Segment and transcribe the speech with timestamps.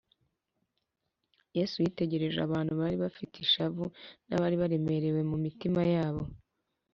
[1.57, 3.85] yesu yitegereje abantu bari bafite ishavu
[4.27, 6.23] n’abari baremerewe mu mitima yabo